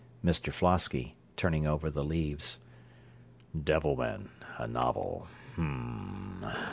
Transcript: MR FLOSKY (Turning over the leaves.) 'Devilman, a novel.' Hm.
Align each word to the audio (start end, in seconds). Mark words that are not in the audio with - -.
MR 0.25 0.51
FLOSKY 0.51 1.13
(Turning 1.37 1.67
over 1.67 1.91
the 1.91 2.03
leaves.) 2.03 2.57
'Devilman, 3.55 4.29
a 4.57 4.65
novel.' 4.65 5.27
Hm. 5.53 6.43